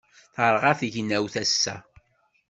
Terɣa 0.35 0.73
tegnawt 0.79 1.35
ass-a. 1.43 1.75